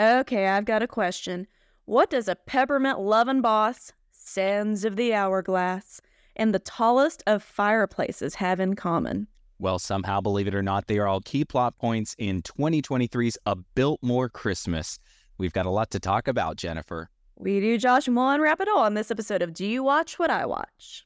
[0.00, 1.46] Okay, I've got a question.
[1.84, 6.00] What does a peppermint loving boss, sands of the hourglass,
[6.36, 9.26] and the tallest of fireplaces have in common?
[9.58, 13.56] Well, somehow, believe it or not, they are all key plot points in 2023's A
[13.56, 14.98] Biltmore Christmas.
[15.36, 17.10] We've got a lot to talk about, Jennifer.
[17.36, 20.18] We do, Josh, and we'll unwrap it all on this episode of Do You Watch
[20.18, 21.04] What I Watch?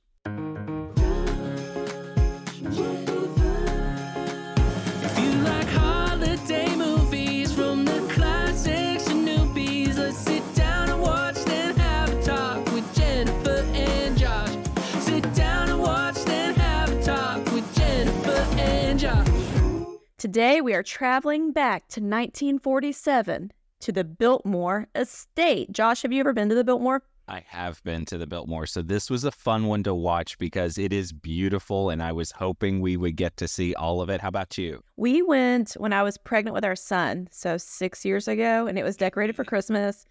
[20.25, 25.71] Today, we are traveling back to 1947 to the Biltmore Estate.
[25.71, 27.03] Josh, have you ever been to the Biltmore?
[27.29, 30.79] I have been to the Biltmore, so this was a fun one to watch because
[30.79, 34.23] it is beautiful, and I was hoping we would get to see all of it.
[34.23, 34.83] How about you?
[34.97, 38.83] We went when I was pregnant with our son, so six years ago, and it
[38.83, 40.07] was decorated for Christmas.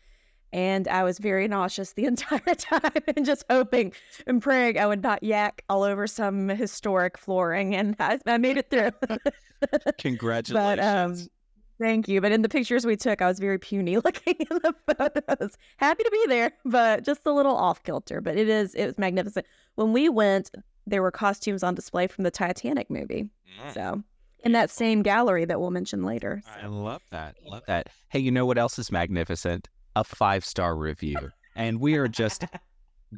[0.54, 3.92] And I was very nauseous the entire time and just hoping
[4.28, 7.76] and praying I would not yak all over some historic flooring.
[7.76, 8.92] And I, I made it through.
[9.98, 10.54] Congratulations.
[10.54, 11.18] but um,
[11.80, 12.22] thank you.
[12.22, 15.58] But in the pictures we took, I was very puny looking in the photos.
[15.78, 18.22] Happy to be there, but just a little off kilter.
[18.22, 19.46] But it is it was magnificent.
[19.76, 20.52] When we went,
[20.86, 23.30] there were costumes on display from the Titanic movie.
[23.66, 24.04] Mm, So
[24.44, 26.44] in that same gallery that we'll mention later.
[26.62, 27.36] I love that.
[27.46, 27.88] Love that.
[28.10, 29.70] Hey, you know what else is magnificent?
[29.96, 31.32] A five star review.
[31.56, 32.46] And we are just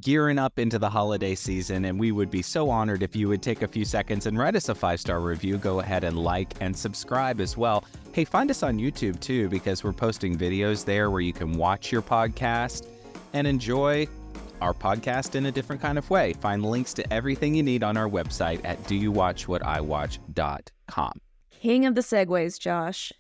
[0.02, 3.42] gearing up into the holiday season, and we would be so honored if you would
[3.42, 5.58] take a few seconds and write us a five star review.
[5.58, 7.86] Go ahead and like and subscribe as well.
[8.12, 11.92] Hey, find us on YouTube too, because we're posting videos there where you can watch
[11.92, 12.88] your podcast
[13.34, 14.08] and enjoy
[14.62, 16.34] our podcast in a different kind of way.
[16.34, 21.12] Find links to everything you need on our website at doyouwatchwhatiwatch.com.
[21.52, 23.14] King of the segues, Josh.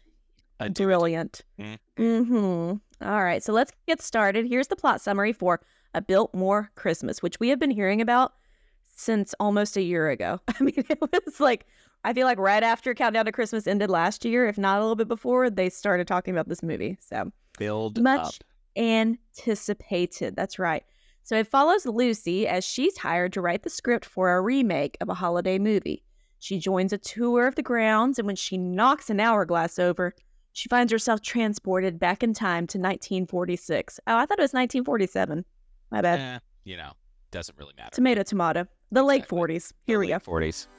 [0.59, 0.69] I.
[0.69, 1.41] Brilliant.
[1.59, 1.77] Mm.
[1.97, 2.73] Mm-hmm.
[3.05, 4.47] All right, so let's get started.
[4.47, 5.61] Here's the plot summary for
[5.93, 8.33] A Biltmore Christmas, which we have been hearing about
[8.95, 10.39] since almost a year ago.
[10.47, 11.67] I mean, it was like
[12.03, 14.95] I feel like right after Countdown to Christmas ended last year, if not a little
[14.95, 16.97] bit before, they started talking about this movie.
[16.99, 18.33] So Build much up.
[18.75, 20.35] anticipated.
[20.35, 20.83] That's right.
[21.23, 25.09] So it follows Lucy as she's hired to write the script for a remake of
[25.09, 26.03] a holiday movie.
[26.39, 30.13] She joins a tour of the grounds, and when she knocks an hourglass over,
[30.55, 33.99] she finds herself transported back in time to 1946.
[34.07, 35.43] Oh, I thought it was 1947.
[35.91, 36.19] My bad.
[36.19, 36.93] Eh, you know,
[37.31, 37.89] doesn't really matter.
[37.93, 38.65] Tomato, tomato.
[38.89, 39.73] The late 40s.
[39.85, 40.19] Here we go.
[40.19, 40.69] Forties.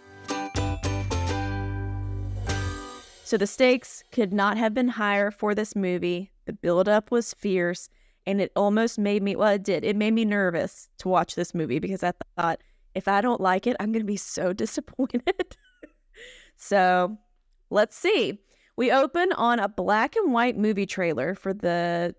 [3.25, 6.33] So the stakes could not have been higher for this movie.
[6.47, 7.91] The buildup was fierce,
[8.27, 9.85] and it almost made me, well, it did.
[9.85, 12.63] It made me nervous to watch this movie because I thought,
[12.95, 15.55] if I don't like it, I'm going to be so disappointed.
[16.57, 17.19] so
[17.69, 18.39] let's see.
[18.77, 22.15] We open on a black and white movie trailer for the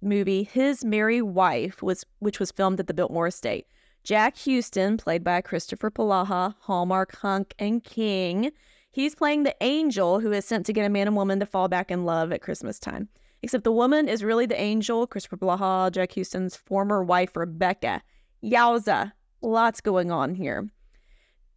[0.00, 3.66] movie His Merry Wife, was, which was filmed at the Biltmore Estate.
[4.04, 8.52] Jack Houston, played by Kristoffer Polaha, Hallmark Hunk and King,
[8.90, 11.68] He's playing the angel who is sent to get a man and woman to fall
[11.68, 13.08] back in love at Christmas time.
[13.42, 18.02] Except the woman is really the angel, Kristoffer Polaha, Jack Houston's former wife, Rebecca.
[18.42, 19.12] Yowza.
[19.40, 20.68] Lots going on here.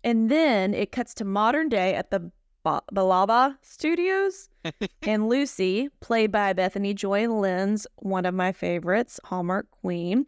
[0.03, 2.31] And then it cuts to modern day at the
[2.63, 4.49] ba- Balaban Studios.
[5.01, 10.25] and Lucy, played by Bethany Joy Lenz, one of my favorites, Hallmark Queen.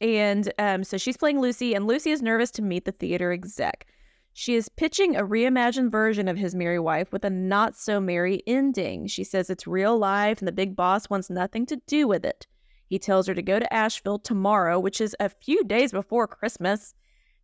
[0.00, 3.86] And um, so she's playing Lucy, and Lucy is nervous to meet the theater exec.
[4.32, 8.42] She is pitching a reimagined version of his merry wife with a not so merry
[8.46, 9.06] ending.
[9.06, 12.46] She says it's real life and the big boss wants nothing to do with it.
[12.86, 16.94] He tells her to go to Asheville tomorrow, which is a few days before Christmas,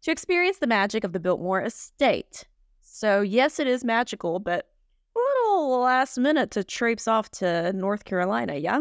[0.03, 2.45] to experience the magic of the Biltmore estate.
[2.97, 4.71] So, yes, it is magical, but
[5.15, 8.81] a little last minute to traipse off to North Carolina, yeah?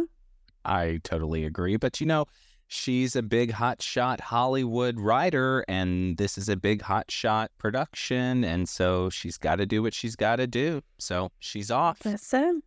[0.63, 1.75] I totally agree.
[1.75, 2.25] But you know,
[2.69, 8.45] she's a big hot shot Hollywood writer, and this is a big hot shot production,
[8.45, 10.81] and so she's got to do what she's got to do.
[10.97, 11.99] So she's off.
[11.99, 12.61] That's so.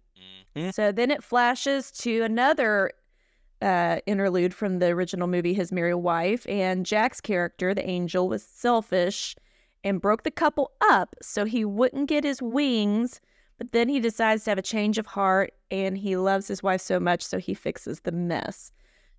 [0.54, 0.74] Mhm.
[0.74, 2.92] So then it flashes to another
[3.62, 6.47] uh, interlude from the original movie, His Merry Wife.
[6.47, 9.34] And Jack's character, the angel, was selfish
[9.84, 13.21] and broke the couple up so he wouldn't get his wings.
[13.59, 16.80] But then he decides to have a change of heart and he loves his wife
[16.80, 18.72] so much, so he fixes the mess.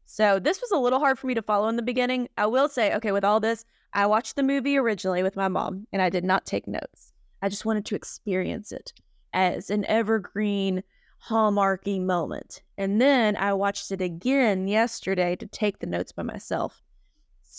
[0.05, 2.29] So this was a little hard for me to follow in the beginning.
[2.37, 5.87] I will say, okay, with all this, I watched the movie originally with my mom
[5.91, 7.13] and I did not take notes.
[7.41, 8.93] I just wanted to experience it
[9.33, 10.83] as an evergreen
[11.27, 12.61] hallmarky moment.
[12.77, 16.81] And then I watched it again yesterday to take the notes by myself.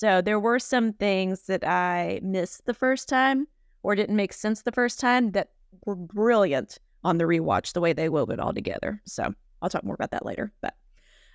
[0.00, 3.46] So there were some things that I missed the first time
[3.82, 5.50] or didn't make sense the first time that
[5.84, 9.02] were brilliant on the rewatch, the way they wove it all together.
[9.04, 10.54] So I'll talk more about that later.
[10.62, 10.74] But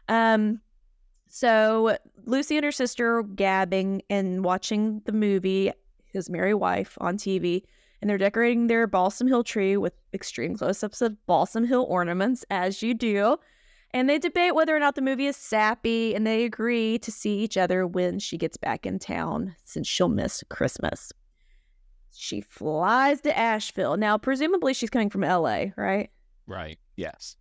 [0.10, 0.62] um,
[1.28, 5.72] so Lucy and her sister gabbing and watching the movie
[6.12, 7.62] His Merry Wife on TV,
[8.02, 12.82] and they're decorating their Balsam Hill tree with extreme close-ups of Balsam Hill ornaments, as
[12.82, 13.38] you do.
[13.96, 17.40] And they debate whether or not the movie is sappy, and they agree to see
[17.40, 21.14] each other when she gets back in town since she'll miss Christmas.
[22.14, 23.96] She flies to Asheville.
[23.96, 26.10] Now, presumably, she's coming from LA, right?
[26.46, 26.78] Right.
[26.98, 27.38] Yes.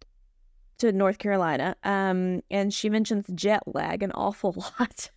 [0.79, 1.75] To North Carolina.
[1.83, 5.11] Um, and she mentions jet lag an awful lot.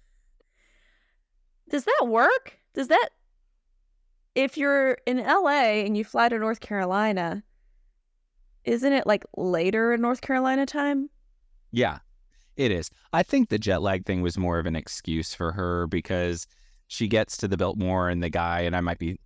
[1.69, 2.57] Does that work?
[2.74, 3.10] Does that,
[4.34, 7.44] if you're in LA and you fly to North Carolina,
[8.63, 11.12] isn't it like later in North Carolina time?
[11.71, 11.99] Yeah,
[12.55, 12.89] it is.
[13.13, 16.47] I think the jet lag thing was more of an excuse for her because
[16.87, 19.19] she gets to the Biltmore and the guy, and I might be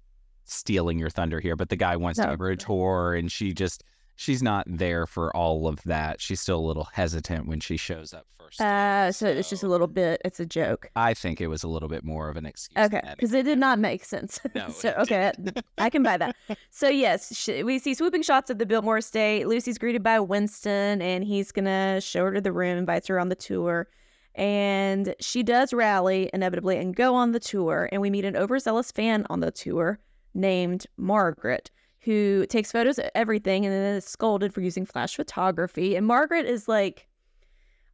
[0.45, 3.53] stealing your thunder here, but the guy wants to give her a tour and she
[3.53, 3.83] just,
[4.15, 6.21] she's not there for all of that.
[6.21, 8.61] She's still a little hesitant when she shows up first.
[8.61, 10.89] Uh, so it's just a little bit, it's a joke.
[10.95, 12.77] I think it was a little bit more of an excuse.
[12.85, 14.39] Okay, because it did not make sense.
[14.55, 15.31] No, so okay,
[15.77, 16.35] I can buy that.
[16.71, 19.47] So yes, sh- we see swooping shots of the Biltmore estate.
[19.47, 23.29] Lucy's greeted by Winston, and he's gonna show her to the room, invites her on
[23.29, 23.87] the tour,
[24.35, 27.87] and she does rally inevitably and go on the tour.
[27.91, 29.99] And we meet an overzealous fan on the tour
[30.33, 35.95] named Margaret, who takes photos of everything and then is scolded for using flash photography.
[35.95, 37.07] And Margaret is like.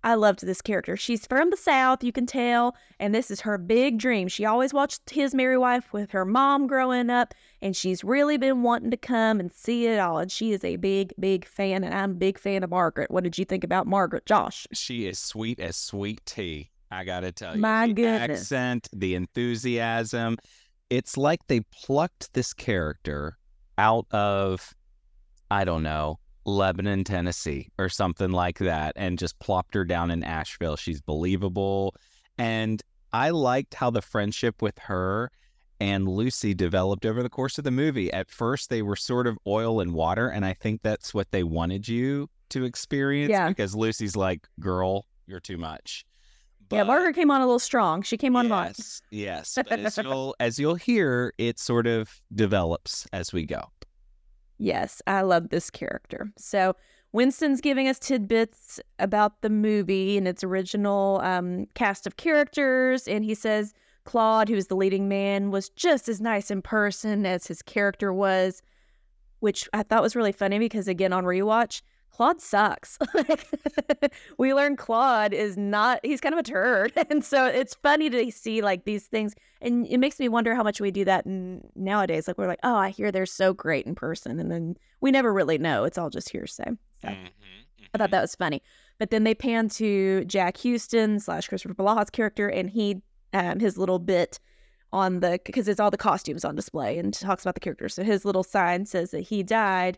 [0.04, 0.96] I loved this character.
[0.96, 4.28] She's from the South, you can tell, and this is her big dream.
[4.28, 7.34] She always watched His Merry Wife with her mom growing up,
[7.64, 10.20] and she's really been wanting to come and see it all.
[10.20, 13.10] And she is a big, big fan, and I'm a big fan of Margaret.
[13.10, 14.68] What did you think about Margaret, Josh?
[14.72, 16.70] She is sweet as sweet tea.
[16.92, 18.42] I gotta tell you, My the goodness.
[18.44, 20.38] accent, the enthusiasm.
[20.90, 23.38] It's like they plucked this character
[23.78, 24.74] out of,
[25.52, 30.24] I don't know, Lebanon, Tennessee, or something like that, and just plopped her down in
[30.24, 30.76] Asheville.
[30.78, 31.96] She's believable,
[32.38, 32.82] and
[33.14, 35.32] I liked how the friendship with her
[35.80, 38.12] and Lucy developed over the course of the movie.
[38.12, 41.44] At first, they were sort of oil and water, and I think that's what they
[41.44, 43.48] wanted you to experience Yeah.
[43.50, 46.04] because Lucy's like, "Girl, you're too much."
[46.72, 48.02] Yeah, Margaret came on a little strong.
[48.02, 48.76] She came on hot.
[48.78, 49.54] yes, yes.
[49.56, 53.62] But as you'll as you'll hear, it sort of develops as we go.
[54.58, 56.32] Yes, I love this character.
[56.38, 56.76] So
[57.14, 63.24] Winston's giving us tidbits about the movie and its original um, cast of characters, and
[63.24, 63.74] he says
[64.04, 68.62] Claude, who's the leading man, was just as nice in person as his character was,
[69.40, 71.82] which I thought was really funny because again on rewatch,
[72.12, 72.98] Claude sucks.
[74.38, 76.94] we learn Claude is not he's kind of a turd.
[77.10, 80.64] And so it's funny to see like these things and it makes me wonder how
[80.64, 82.28] much we do that n- nowadays.
[82.28, 85.34] Like we're like, oh, I hear they're so great in person, and then we never
[85.34, 85.84] really know.
[85.84, 86.72] It's all just hearsay.
[87.02, 87.08] So
[87.94, 88.62] I thought that was funny.
[89.00, 93.02] But then they pan to Jack Houston slash Kristoffer Polaha's character, and he
[93.34, 94.40] um, his little bit
[94.94, 97.90] on the because it's all the costumes on display and talks about the character.
[97.90, 99.98] So his little sign says that he died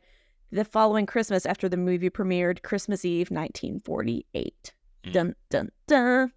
[0.52, 4.74] the following Christmas after the movie premiered, Christmas Eve, 1948.
[5.06, 5.12] Mm.
[5.12, 6.32] Dun dun dun.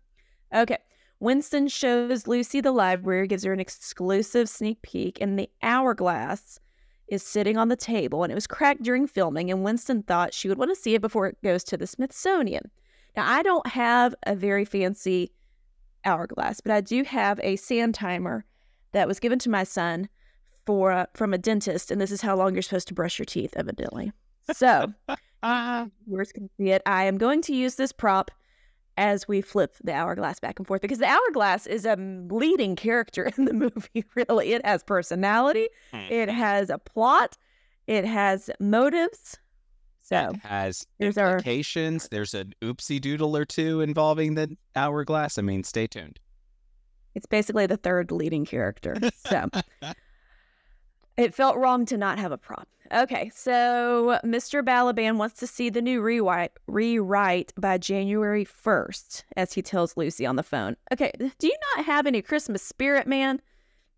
[0.55, 0.79] Okay.
[1.21, 6.59] Winston shows Lucy the library, gives her an exclusive sneak peek, and the hourglass
[7.07, 8.25] is sitting on the table.
[8.25, 11.01] And it was cracked during filming, and Winston thought she would want to see it
[11.01, 12.71] before it goes to the Smithsonian.
[13.17, 15.31] Now, I don't have a very fancy
[16.05, 18.45] hourglass, but I do have a sand timer
[18.93, 20.09] that was given to my son
[20.67, 23.27] for uh, from a dentist, and this is how long you're supposed to brush your
[23.27, 24.13] teeth, evidently.
[24.53, 24.93] So
[25.45, 26.83] Ah, viewers can see it.
[26.87, 28.31] I am going to use this prop
[28.97, 31.97] as we flip the hourglass back and forth because the hourglass is a
[32.31, 34.53] leading character in the movie, really.
[34.53, 37.37] It has personality, it has a plot,
[37.89, 39.37] it has motives.
[40.05, 42.09] So, it has here's our- implications.
[42.09, 45.39] There's an oopsie doodle or two involving the hourglass.
[45.39, 46.21] I mean, stay tuned.
[47.15, 48.95] it's basically the third leading character.
[49.27, 49.49] So,
[51.17, 52.69] it felt wrong to not have a prop.
[52.93, 54.63] Okay, so Mr.
[54.63, 60.27] Balaban wants to see the new rewrite rewrite by January 1st, as he tells Lucy
[60.27, 60.77] on the phone.
[60.93, 63.41] Okay, do you not have any Christmas spirit, man?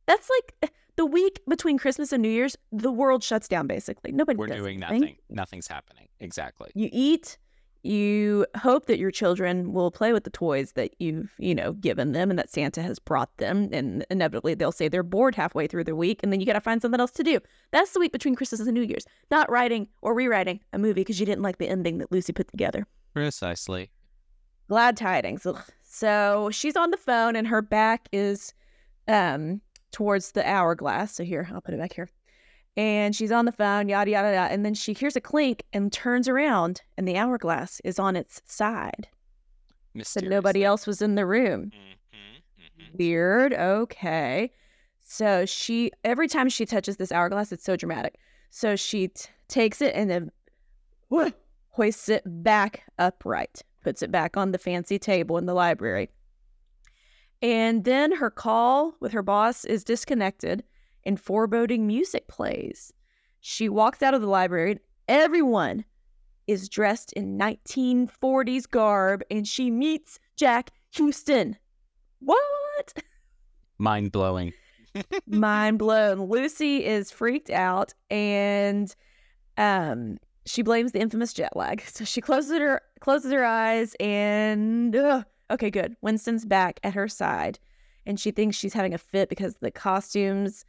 [0.07, 4.13] That's like the week between Christmas and New Year's, the world shuts down basically.
[4.13, 5.01] Nobody We're doing anything.
[5.01, 5.17] nothing.
[5.29, 6.09] Nothing's happening.
[6.21, 6.71] Exactly.
[6.75, 7.39] You eat,
[7.85, 12.13] you hope that your children will play with the toys that you've, you know, given
[12.13, 13.69] them and that Santa has brought them.
[13.73, 16.61] And inevitably they'll say they're bored halfway through the week and then you got to
[16.61, 17.41] find something else to do.
[17.73, 21.21] That's the week between Christmas and New Year's, not writing or rewriting a movie because
[21.21, 22.87] you didn't like the ending that Lucy put together.
[23.13, 23.91] Precisely.
[24.69, 25.45] Glad tidings.
[25.45, 25.61] Ugh.
[25.83, 28.55] So she's on the phone and her back is
[29.09, 29.61] um
[29.93, 31.15] towards the hourglass.
[31.15, 32.09] So here, I'll put it back here.
[32.77, 34.53] And she's on the phone, yada, yada, yada.
[34.53, 38.43] And then she hears a clink and turns around, and the hourglass is on its
[38.47, 39.07] side.
[39.95, 41.71] But nobody else was in the room.
[41.73, 43.53] Mm-hmm, Weird.
[43.55, 44.51] Okay.
[45.05, 48.19] So she, every time she touches this hourglass, it's so dramatic.
[48.51, 50.31] So she t- takes it and then
[51.71, 56.11] hoists it back upright, puts it back on the fancy table in the library.
[57.43, 60.65] And then her call with her boss is disconnected
[61.07, 62.93] and foreboding music plays.
[63.41, 64.73] She walks out of the library.
[64.73, 65.85] and Everyone
[66.47, 71.57] is dressed in 1940s garb and she meets Jack Houston.
[72.21, 73.03] What?
[73.79, 74.53] Mind blowing.
[75.27, 76.29] mind blown.
[76.29, 78.95] Lucy is freaked out and
[79.57, 81.83] um she blames the infamous jet lag.
[81.87, 85.97] So she closes her closes her eyes and ugh, okay, good.
[86.01, 87.59] Winston's back at her side
[88.07, 90.65] and she thinks she's having a fit because the costumes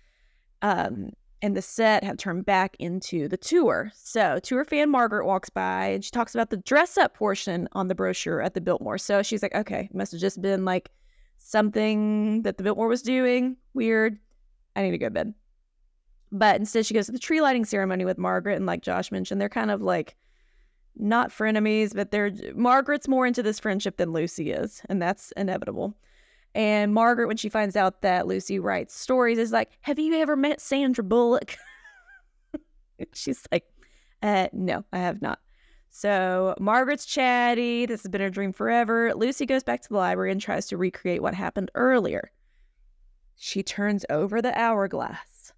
[0.62, 3.92] um and the set have turned back into the tour.
[3.94, 7.88] So tour fan Margaret walks by and she talks about the dress up portion on
[7.88, 8.98] the brochure at the Biltmore.
[8.98, 10.90] So she's like, okay, must have just been like
[11.38, 13.58] something that the Biltmore was doing.
[13.76, 14.18] Weird.
[14.76, 15.34] I need to go to bed.
[16.32, 18.56] But instead, she goes to the tree lighting ceremony with Margaret.
[18.56, 20.16] And like Josh mentioned, they're kind of like
[20.98, 24.82] not frenemies, but they're Margaret's more into this friendship than Lucy is.
[24.90, 25.96] And that's inevitable.
[26.56, 30.38] And Margaret, when she finds out that Lucy writes stories, is like, Have you ever
[30.38, 31.58] met Sandra Bullock?
[33.14, 33.66] She's like,
[34.24, 35.40] uh, No, I have not.
[35.90, 37.86] So Margaret's chatty.
[37.86, 39.14] This has been her dream forever.
[39.14, 42.32] Lucy goes back to the library and tries to recreate what happened earlier.
[43.36, 45.52] She turns over the hourglass,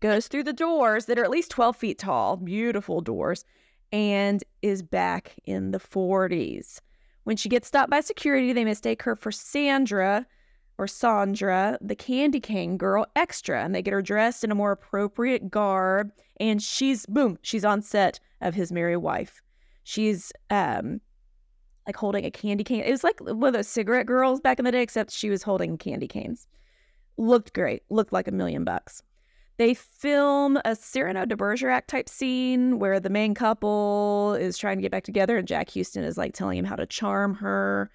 [0.00, 3.44] goes through the doors that are at least 12 feet tall, beautiful doors,
[3.90, 6.80] and is back in the 40s.
[7.24, 10.26] When she gets stopped by security, they mistake her for Sandra
[10.78, 14.72] or Sandra, the candy cane girl extra, and they get her dressed in a more
[14.72, 16.10] appropriate garb.
[16.40, 19.42] And she's, boom, she's on set of His Merry Wife.
[19.84, 21.00] She's, um,
[21.86, 22.82] like holding a candy cane.
[22.84, 25.42] It was like one of those cigarette girls back in the day, except she was
[25.42, 26.46] holding candy canes
[27.16, 29.02] looked great, looked like a million bucks.
[29.58, 34.82] They film a Cyrano de Bergerac type scene where the main couple is trying to
[34.82, 37.90] get back together and Jack Houston is like telling him how to charm her.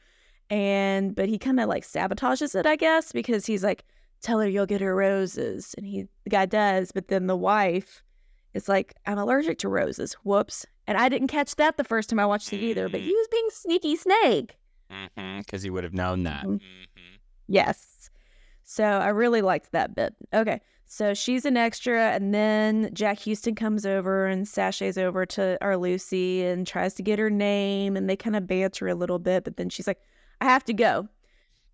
[0.49, 3.83] And but he kind of like sabotages it, I guess, because he's like,
[4.21, 5.73] tell her you'll get her roses.
[5.77, 8.03] And he the guy does, but then the wife
[8.53, 10.13] is like, I'm allergic to roses.
[10.23, 10.65] Whoops.
[10.87, 13.13] And I didn't catch that the first time I watched it either, but he mm.
[13.13, 14.57] was being sneaky snake.
[14.89, 16.45] Mm-hmm, because he would have known that.
[16.45, 16.61] Mhm.
[17.47, 18.09] Yes.
[18.63, 20.15] So I really liked that bit.
[20.33, 20.61] Okay.
[20.89, 25.75] So she's an extra, and then Jack Houston comes over and sashays over to our
[25.75, 29.43] Lucy and tries to get her name, and they kind of banter a little bit,
[29.43, 29.99] but then she's like,
[30.39, 31.09] I have to go.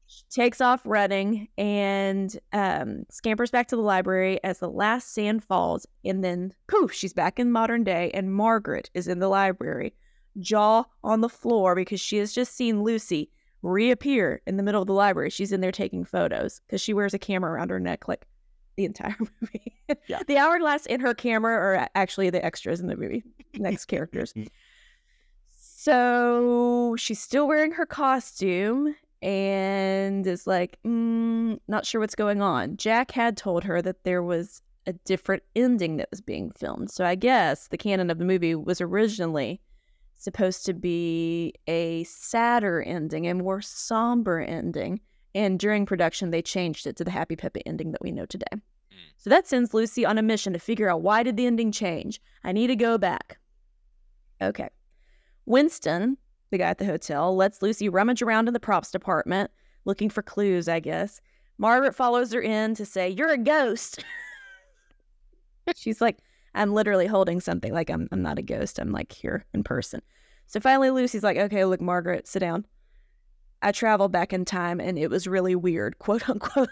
[0.08, 5.44] She takes off running and um, scampers back to the library as the last sand
[5.44, 9.94] falls, and then poof, she's back in modern day, and Margaret is in the library,
[10.40, 13.30] jaw on the floor because she has just seen Lucy
[13.62, 15.30] reappear in the middle of the library.
[15.30, 18.26] She's in there taking photos because she wears a camera around her neck like
[18.76, 19.74] the entire movie.
[20.08, 20.22] Yeah.
[20.28, 23.24] the hourglass and her camera are actually the extras in the movie,
[23.56, 24.34] next characters.
[25.50, 32.78] So she's still wearing her costume and is like, mm, not sure what's going on.
[32.78, 36.92] Jack had told her that there was a different ending that was being filmed.
[36.92, 39.62] So I guess the canon of the movie was originally
[40.18, 45.00] supposed to be a sadder ending, a more somber ending.
[45.36, 48.46] And during production, they changed it to the Happy Peppy ending that we know today.
[48.52, 48.98] Hmm.
[49.18, 52.22] So that sends Lucy on a mission to figure out why did the ending change?
[52.44, 53.40] I need to go back.
[54.42, 54.70] Okay.
[55.46, 56.18] Winston,
[56.52, 59.50] the guy at the hotel, lets Lucy rummage around in the props department,
[59.86, 61.20] looking for clues, I guess.
[61.58, 64.04] Margaret follows her in to say, You're a ghost.
[65.76, 66.20] She's like,
[66.56, 67.74] I'm literally holding something.
[67.74, 68.80] Like, I'm, I'm not a ghost.
[68.80, 70.02] I'm like here in person.
[70.46, 72.66] So finally, Lucy's like, Okay, look, Margaret, sit down.
[73.64, 76.70] I traveled back in time and it was really weird, quote unquote.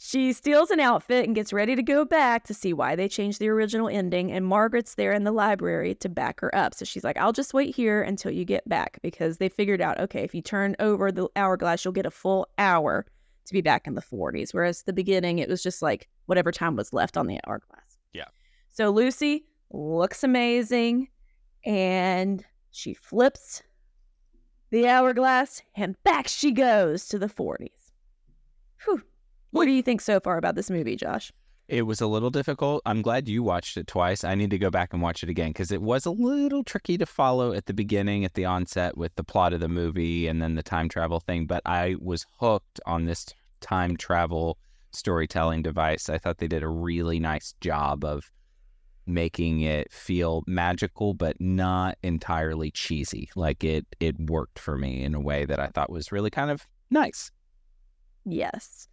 [0.00, 3.40] She steals an outfit and gets ready to go back to see why they changed
[3.40, 4.30] the original ending.
[4.30, 6.74] And Margaret's there in the library to back her up.
[6.74, 9.98] So she's like, I'll just wait here until you get back because they figured out,
[9.98, 13.06] okay, if you turn over the hourglass, you'll get a full hour
[13.46, 14.54] to be back in the 40s.
[14.54, 17.98] Whereas the beginning, it was just like whatever time was left on the hourglass.
[18.12, 18.26] Yeah.
[18.70, 21.08] So Lucy looks amazing
[21.66, 23.64] and she flips
[24.70, 27.92] the hourglass and back she goes to the 40s.
[28.84, 29.02] Whew.
[29.50, 31.32] What do you think so far about this movie, Josh?
[31.68, 32.82] It was a little difficult.
[32.86, 34.24] I'm glad you watched it twice.
[34.24, 36.96] I need to go back and watch it again because it was a little tricky
[36.96, 40.40] to follow at the beginning, at the onset, with the plot of the movie and
[40.40, 41.46] then the time travel thing.
[41.46, 43.26] But I was hooked on this
[43.60, 44.56] time travel
[44.92, 46.08] storytelling device.
[46.08, 48.30] I thought they did a really nice job of
[49.08, 53.30] making it feel magical but not entirely cheesy.
[53.34, 56.50] Like it it worked for me in a way that I thought was really kind
[56.50, 57.30] of nice.
[58.24, 58.88] Yes.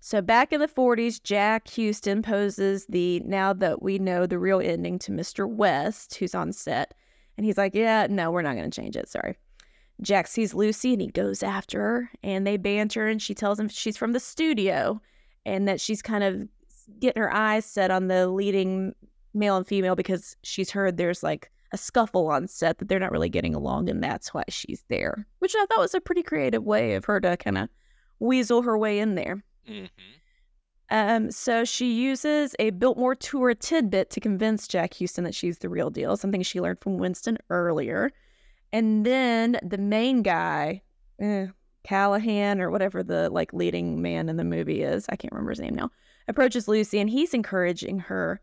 [0.00, 4.60] So back in the 40s, Jack Houston poses the now that we know the real
[4.60, 5.48] ending to Mr.
[5.48, 6.92] West, who's on set.
[7.38, 9.08] And he's like, Yeah, no, we're not going to change it.
[9.08, 9.36] Sorry.
[10.02, 13.68] Jack sees Lucy and he goes after her and they banter and she tells him
[13.68, 15.00] she's from the studio
[15.46, 16.48] and that she's kind of
[17.00, 18.94] getting her eyes set on the leading
[19.34, 23.10] male and female because she's heard there's like a scuffle on set that they're not
[23.12, 26.62] really getting along and that's why she's there, which I thought was a pretty creative
[26.62, 27.68] way of her to kind of
[28.20, 29.42] weasel her way in there.
[30.90, 35.68] Um, so she uses a Biltmore tour tidbit to convince Jack Houston that she's the
[35.68, 38.12] real deal, something she learned from Winston earlier.
[38.72, 40.82] And then the main guy,
[41.18, 41.46] eh,
[41.84, 45.60] Callahan or whatever the like leading man in the movie is, I can't remember his
[45.60, 45.90] name now,
[46.28, 48.40] approaches Lucy and he's encouraging her,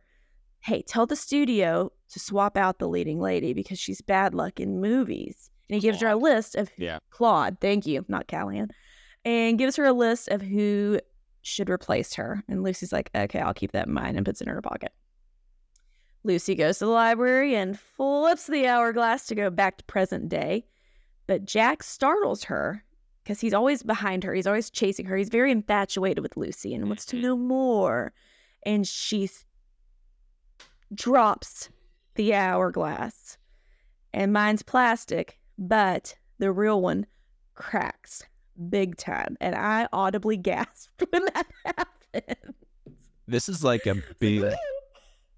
[0.62, 4.80] hey, tell the studio to swap out the leading lady because she's bad luck in
[4.80, 5.50] movies.
[5.70, 7.00] And he gives her a list of Yeah.
[7.10, 8.70] Claude, thank you, not Callahan,
[9.26, 11.00] and gives her a list of who
[11.42, 12.44] should replace her.
[12.48, 14.92] And Lucy's like, okay, I'll keep that in mind and puts it in her pocket.
[16.24, 20.66] Lucy goes to the library and flips the hourglass to go back to present day.
[21.26, 22.84] But Jack startles her
[23.24, 24.34] because he's always behind her.
[24.34, 25.18] He's always chasing her.
[25.18, 27.26] He's very infatuated with Lucy and wants to mm-hmm.
[27.26, 28.14] know more.
[28.66, 29.46] And she th-
[30.94, 31.70] drops
[32.16, 33.38] the hourglass.
[34.14, 37.06] And mine's plastic, but the real one
[37.56, 38.24] cracks
[38.70, 39.38] big time.
[39.40, 42.56] And I audibly gasped when that happened.
[43.28, 44.44] This is like a big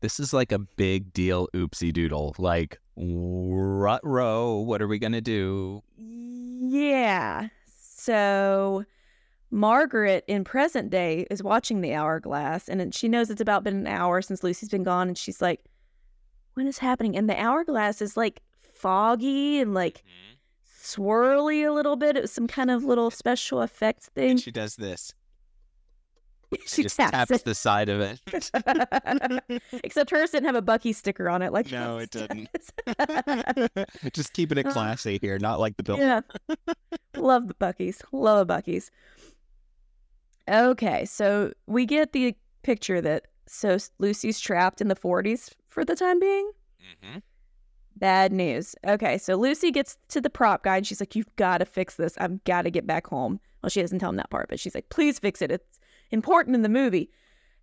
[0.02, 2.36] this is like a big deal oopsie doodle.
[2.38, 5.82] Like rut row, what are we gonna do?
[5.98, 7.48] Yeah.
[7.78, 8.84] So
[9.54, 13.88] Margaret in present day is watching the hourglass and she knows it's about been an
[13.88, 15.64] hour since Lucy's been gone and she's like,
[16.56, 17.16] What is happening?
[17.16, 21.02] And the hourglass is like foggy and like mm-hmm.
[21.02, 22.18] swirly a little bit.
[22.18, 24.32] It was some kind of little special effects thing.
[24.32, 25.14] And she does this.
[26.68, 27.46] She just taps taps it.
[27.46, 29.62] the side of it.
[29.84, 32.48] Except hers didn't have a Bucky sticker on it like No, it didn't.
[34.14, 35.98] just keeping it classy here, not like the bill.
[35.98, 36.22] Yeah.
[37.18, 38.04] Love the Buc-ee's.
[38.12, 38.92] Love the Buc-ee's.
[40.50, 45.96] Okay, so we get the picture that so Lucy's trapped in the 40s for the
[45.96, 46.52] time being.
[47.04, 47.22] Mhm.
[47.96, 48.76] Bad news.
[48.86, 51.96] Okay, so Lucy gets to the prop guy and she's like, You've got to fix
[51.96, 52.18] this.
[52.18, 53.40] I've got to get back home.
[53.62, 55.52] Well, she doesn't tell him that part, but she's like, Please fix it.
[55.52, 55.80] It's
[56.12, 57.10] important in the movie.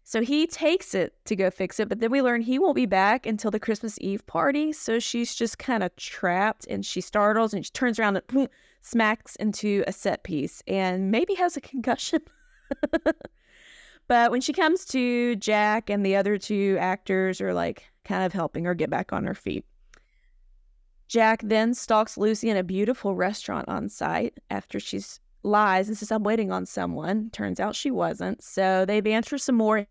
[0.02, 2.86] So he takes it to go fix it, but then we learn he won't be
[2.86, 4.72] back until the Christmas Eve party.
[4.72, 8.48] So she's just kind of trapped and she startles and she turns around and
[8.82, 12.20] smacks into a set piece and maybe has a concussion.
[14.08, 18.32] but when she comes to, Jack and the other two actors are like kind of
[18.32, 19.64] helping her get back on her feet.
[21.08, 26.12] Jack then stalks Lucy in a beautiful restaurant on site after she's lies and says,
[26.12, 27.30] I'm waiting on someone.
[27.30, 28.42] Turns out she wasn't.
[28.42, 29.86] So they banter some more,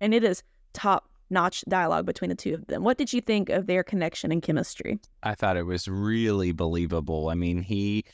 [0.00, 2.84] and it is top notch dialogue between the two of them.
[2.84, 5.00] What did you think of their connection and chemistry?
[5.22, 7.30] I thought it was really believable.
[7.30, 8.04] I mean, he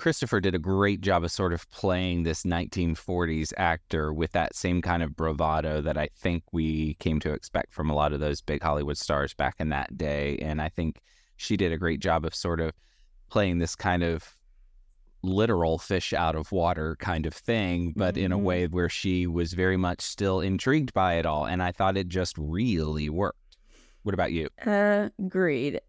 [0.00, 4.80] Kristoffer did a great job of sort of playing this 1940s actor with that same
[4.80, 8.40] kind of bravado that I think we came to expect from a lot of those
[8.40, 10.38] big Hollywood stars back in that day.
[10.38, 11.02] And I think
[11.36, 12.72] she did a great job of sort of
[13.28, 14.38] playing this kind of
[15.22, 18.42] literal fish out of water kind of thing, but in a Mhm.
[18.42, 21.44] way where she was very much still intrigued by it all.
[21.44, 23.58] And I thought it just really worked.
[24.02, 24.48] What about you?
[24.64, 25.82] Agreed.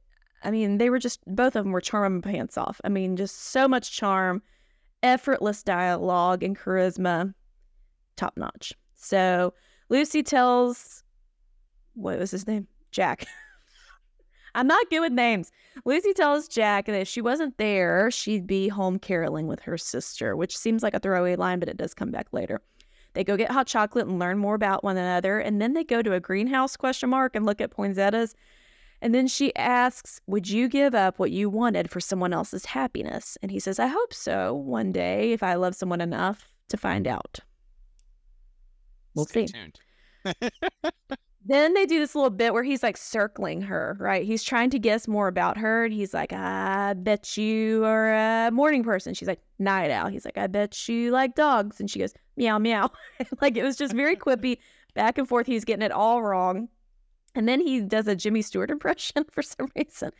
[0.43, 2.81] I mean, they were just, both of them were charming pants off.
[2.83, 4.41] I mean, just so much charm,
[5.03, 7.33] effortless dialogue, and charisma.
[8.15, 8.73] Top notch.
[8.95, 9.53] So
[9.89, 11.03] Lucy tells,
[11.93, 12.67] what was his name?
[12.91, 13.25] Jack.
[14.55, 15.51] I'm not good with names.
[15.85, 20.35] Lucy tells Jack that if she wasn't there, she'd be home caroling with her sister,
[20.35, 22.61] which seems like a throwaway line, but it does come back later.
[23.13, 26.01] They go get hot chocolate and learn more about one another, and then they go
[26.01, 28.35] to a greenhouse question mark and look at poinsettias.
[29.01, 33.37] And then she asks, Would you give up what you wanted for someone else's happiness?
[33.41, 37.07] And he says, I hope so one day if I love someone enough to find
[37.07, 37.39] out.
[39.15, 39.53] We'll Stay see.
[39.53, 40.93] tuned.
[41.45, 44.23] Then they do this little bit where he's like circling her, right?
[44.23, 45.85] He's trying to guess more about her.
[45.85, 49.15] And he's like, I bet you are a morning person.
[49.15, 50.07] She's like, night owl.
[50.07, 51.79] He's like, I bet you like dogs.
[51.79, 52.91] And she goes, meow, meow.
[53.41, 54.59] like it was just very quippy,
[54.93, 55.47] back and forth.
[55.47, 56.69] He's getting it all wrong.
[57.35, 60.11] And then he does a Jimmy Stewart impression for some reason.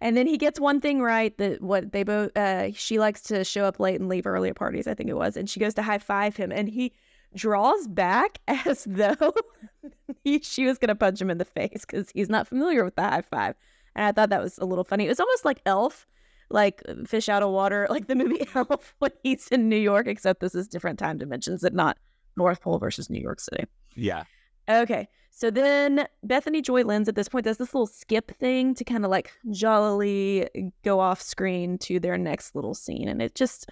[0.00, 3.44] And then he gets one thing right that what they both, uh, she likes to
[3.44, 5.36] show up late and leave early at parties, I think it was.
[5.36, 6.92] And she goes to high five him and he
[7.34, 9.34] draws back as though
[10.24, 12.96] he, she was going to punch him in the face because he's not familiar with
[12.96, 13.54] the high five.
[13.94, 15.04] And I thought that was a little funny.
[15.04, 16.06] It was almost like Elf,
[16.48, 20.40] like fish out of water, like the movie Elf when he's in New York, except
[20.40, 21.98] this is different time dimensions and not
[22.36, 23.64] North Pole versus New York City.
[23.94, 24.24] Yeah.
[24.68, 25.08] Okay.
[25.30, 29.04] So then Bethany Joy Lenz at this point does this little skip thing to kind
[29.04, 30.48] of like jollily
[30.84, 33.08] go off screen to their next little scene.
[33.08, 33.70] And it just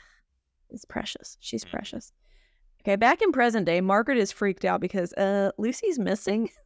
[0.70, 1.36] is precious.
[1.40, 1.70] She's Mm.
[1.70, 2.12] precious.
[2.82, 2.96] Okay.
[2.96, 6.48] Back in present day, Margaret is freaked out because uh, Lucy's missing.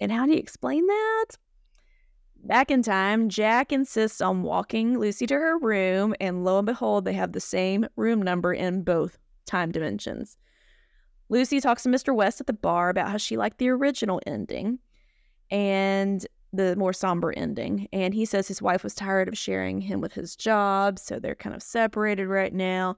[0.00, 1.26] And how do you explain that?
[2.44, 6.14] Back in time, Jack insists on walking Lucy to her room.
[6.20, 10.36] And lo and behold, they have the same room number in both time dimensions.
[11.28, 12.14] Lucy talks to Mr.
[12.14, 14.78] West at the bar about how she liked the original ending
[15.50, 17.88] and the more somber ending.
[17.92, 21.34] And he says his wife was tired of sharing him with his job, so they're
[21.34, 22.96] kind of separated right now.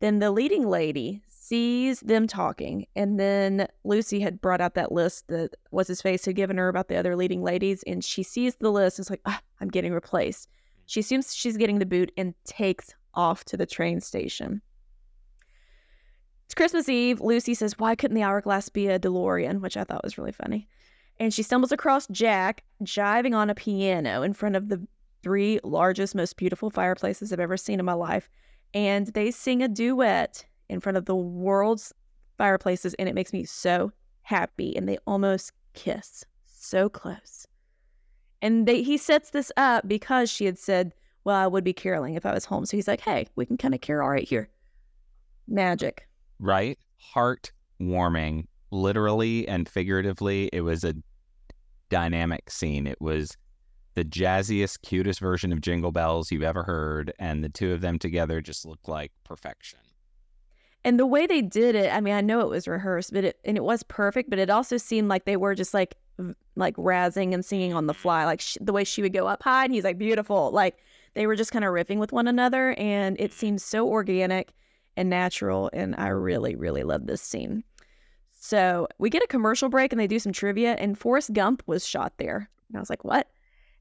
[0.00, 5.28] Then the leading lady sees them talking, and then Lucy had brought out that list
[5.28, 8.56] that was his face had given her about the other leading ladies, and she sees
[8.56, 8.98] the list.
[8.98, 10.50] It's like, ah, I'm getting replaced.
[10.86, 14.60] She assumes she's getting the boot and takes off to the train station.
[16.46, 17.20] It's Christmas Eve.
[17.20, 19.60] Lucy says, Why couldn't the hourglass be a DeLorean?
[19.60, 20.68] Which I thought was really funny.
[21.18, 24.86] And she stumbles across Jack jiving on a piano in front of the
[25.24, 28.28] three largest, most beautiful fireplaces I've ever seen in my life.
[28.74, 31.92] And they sing a duet in front of the world's
[32.38, 32.94] fireplaces.
[32.94, 33.90] And it makes me so
[34.22, 34.76] happy.
[34.76, 37.48] And they almost kiss so close.
[38.40, 42.14] And they, he sets this up because she had said, Well, I would be caroling
[42.14, 42.66] if I was home.
[42.66, 44.48] So he's like, Hey, we can kind of carol right here.
[45.48, 46.06] Magic.
[46.38, 46.78] Right?
[47.14, 50.50] Heartwarming, literally and figuratively.
[50.52, 50.94] It was a
[51.88, 52.86] dynamic scene.
[52.86, 53.36] It was
[53.94, 57.12] the jazziest, cutest version of Jingle Bells you've ever heard.
[57.18, 59.78] And the two of them together just looked like perfection.
[60.84, 63.40] And the way they did it, I mean, I know it was rehearsed, but it
[63.44, 64.30] and it was perfect.
[64.30, 65.96] But it also seemed like they were just like
[66.54, 68.02] like razzing and singing on the mm-hmm.
[68.02, 70.78] fly, like sh- the way she would go up high and he's like beautiful, like
[71.14, 73.38] they were just kind of riffing with one another, and it mm-hmm.
[73.38, 74.52] seemed so organic
[74.96, 75.70] and natural.
[75.72, 77.64] And I really, really love this scene.
[78.32, 81.86] So we get a commercial break and they do some trivia, and Forrest Gump was
[81.86, 82.48] shot there.
[82.68, 83.28] And I was like, what?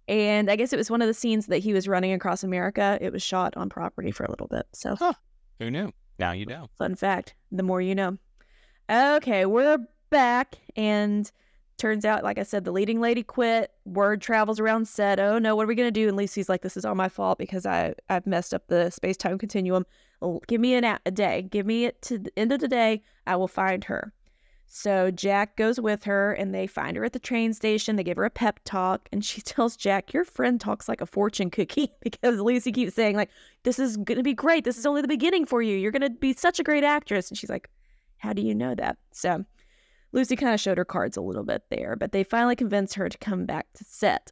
[0.08, 2.97] And I guess it was one of the scenes that he was running across America.
[3.01, 4.65] It was shot on property for a little bit.
[4.73, 4.95] So
[5.60, 5.91] Who knew?
[6.19, 6.69] Now you know.
[6.78, 8.17] Fun fact the more you know.
[8.89, 10.56] Okay, we're back.
[10.75, 11.30] And
[11.78, 13.71] turns out, like I said, the leading lady quit.
[13.86, 15.19] Word travels around set.
[15.19, 16.08] Oh no, what are we going to do?
[16.08, 19.17] And Lucy's like, this is all my fault because I, I've messed up the space
[19.17, 19.86] time continuum.
[20.47, 21.43] Give me an, a a day.
[21.43, 23.04] Give me it to the end of the day.
[23.28, 24.13] I will find her.
[24.67, 27.95] So Jack goes with her and they find her at the train station.
[27.95, 31.06] They give her a pep talk and she tells Jack, Your friend talks like a
[31.06, 33.30] fortune cookie because Lucy keeps saying, like,
[33.63, 34.63] this is gonna be great.
[34.63, 35.78] This is only the beginning for you.
[35.78, 37.30] You're gonna be such a great actress.
[37.30, 37.69] And she's like,
[38.17, 38.97] How do you know that?
[39.12, 39.45] So
[40.12, 43.10] Lucy kind of showed her cards a little bit there, but they finally convince her
[43.10, 44.32] to come back to set.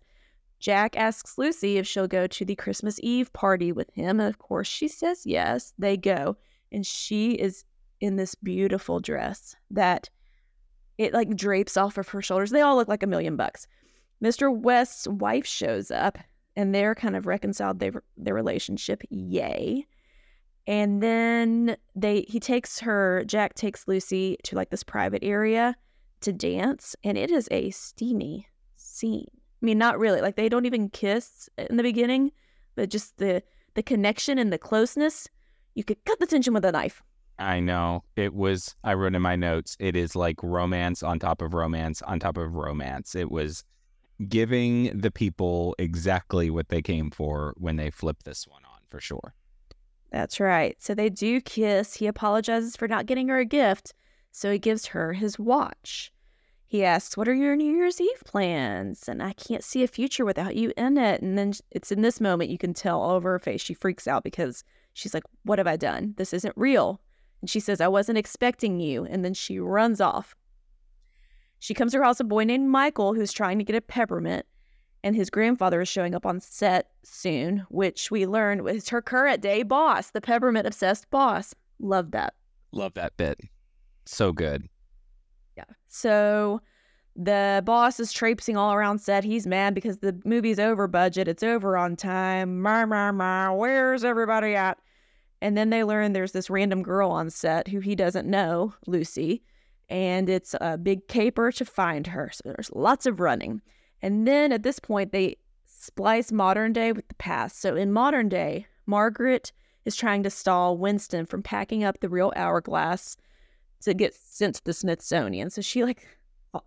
[0.63, 4.39] Jack asks Lucy if she'll go to the Christmas Eve party with him, and of
[4.39, 5.73] course she says yes.
[5.77, 6.37] They go,
[6.71, 7.65] and she is
[7.99, 10.09] in this beautiful dress that
[10.97, 12.51] it like drapes off of her shoulders.
[12.51, 13.67] They all look like a million bucks.
[14.23, 14.57] Mr.
[14.57, 16.17] West's wife shows up
[16.55, 19.03] and they're kind of reconciled their their relationship.
[19.09, 19.85] Yay.
[20.65, 25.75] And then they he takes her, Jack takes Lucy to like this private area
[26.21, 28.47] to dance, and it is a steamy
[28.77, 29.27] scene.
[29.63, 30.19] I mean, not really.
[30.19, 32.33] Like they don't even kiss in the beginning,
[32.75, 33.41] but just the
[33.75, 35.27] the connection and the closeness,
[35.73, 37.01] you could cut the tension with a knife.
[37.39, 38.03] I know.
[38.15, 42.01] It was, I wrote in my notes, it is like romance on top of romance
[42.03, 43.15] on top of romance.
[43.15, 43.63] It was
[44.27, 48.99] giving the people exactly what they came for when they flipped this one on, for
[48.99, 49.33] sure.
[50.11, 50.75] That's right.
[50.79, 51.95] So they do kiss.
[51.95, 53.95] He apologizes for not getting her a gift,
[54.31, 56.13] so he gives her his watch.
[56.73, 59.07] He asks, What are your New Year's Eve plans?
[59.07, 61.21] And I can't see a future without you in it.
[61.21, 63.61] And then it's in this moment you can tell all over her face.
[63.61, 66.15] She freaks out because she's like, What have I done?
[66.17, 66.99] This isn't real.
[67.41, 69.05] And she says, I wasn't expecting you.
[69.05, 70.35] And then she runs off.
[71.59, 74.47] She comes across a boy named Michael who's trying to get a peppermint
[75.03, 79.41] and his grandfather is showing up on set soon, which we learned was her current
[79.41, 81.53] day boss, the peppermint obsessed boss.
[81.77, 82.33] Love that.
[82.71, 83.41] Love that bit.
[84.07, 84.67] So good.
[85.55, 85.65] Yeah.
[85.87, 86.61] So
[87.15, 89.23] the boss is traipsing all around set.
[89.23, 91.27] He's mad because the movie's over budget.
[91.27, 92.61] It's over on time.
[92.61, 93.55] Mar, mar, mar.
[93.55, 94.79] Where's everybody at?
[95.41, 99.43] And then they learn there's this random girl on set who he doesn't know, Lucy.
[99.89, 102.31] And it's a big caper to find her.
[102.33, 103.61] So there's lots of running.
[104.01, 107.59] And then at this point, they splice modern day with the past.
[107.59, 109.51] So in modern day, Margaret
[109.85, 113.17] is trying to stall Winston from packing up the real hourglass
[113.83, 115.49] to get sent to the Smithsonian.
[115.49, 116.05] So she like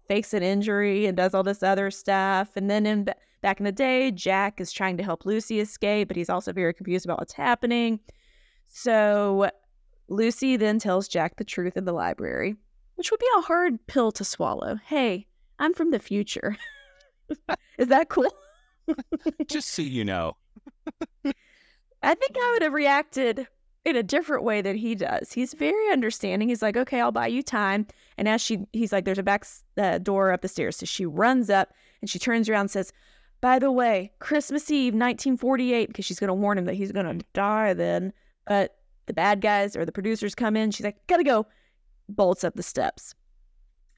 [0.09, 2.57] fakes an injury and does all this other stuff.
[2.57, 3.09] And then in
[3.43, 6.75] back in the day, Jack is trying to help Lucy escape, but he's also very
[6.75, 8.01] confused about what's happening.
[8.69, 9.51] So
[10.09, 12.57] Lucy then tells Jack the truth in the library,
[12.97, 14.77] which would be a hard pill to swallow.
[14.85, 15.27] Hey,
[15.59, 16.57] I'm from the future.
[17.79, 18.33] is that cool?
[19.47, 20.37] Just so you know.
[22.03, 23.49] I think I would have reacted
[23.87, 25.33] in a different way than he does.
[25.33, 26.49] He's very understanding.
[26.49, 27.87] He's like, okay, I'll buy you time.
[28.19, 29.47] And as she, he's like, there's a back
[29.79, 30.77] uh, door up the stairs.
[30.77, 32.93] So she runs up and she turns around and says,
[33.41, 37.19] by the way, Christmas Eve, 1948, because she's going to warn him that he's going
[37.19, 38.13] to die then.
[38.45, 40.73] But the bad guys or the producers come in.
[40.73, 41.47] She's like, gotta go.
[42.09, 43.15] Bolts up the steps.